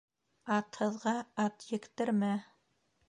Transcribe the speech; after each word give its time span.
Атһыҙға 0.55 1.13
ат 1.45 1.67
ектермә 1.79 2.35